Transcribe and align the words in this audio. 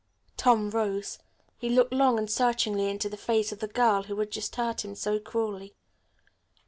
Tom 0.35 0.71
rose. 0.71 1.19
He 1.59 1.69
looked 1.69 1.93
long 1.93 2.17
and 2.17 2.27
searchingly 2.27 2.89
into 2.89 3.07
the 3.07 3.17
face 3.17 3.51
of 3.51 3.59
the 3.59 3.67
girl 3.67 4.01
who 4.05 4.17
had 4.17 4.31
just 4.31 4.55
hurt 4.55 4.83
him 4.83 4.95
so 4.95 5.19
cruelly. 5.19 5.75